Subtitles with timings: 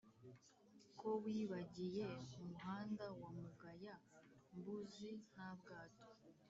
[0.99, 2.03] ko wigabiye
[2.47, 6.07] muhanda wa mugaya-mbuzi nta bwato